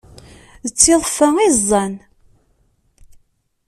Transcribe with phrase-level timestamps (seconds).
[0.67, 1.93] D tiḍeffa ay ẓẓan.